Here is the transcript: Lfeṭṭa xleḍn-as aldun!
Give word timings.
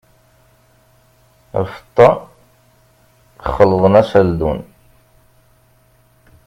Lfeṭṭa 1.65 2.09
xleḍn-as 3.55 4.11
aldun! 4.19 4.59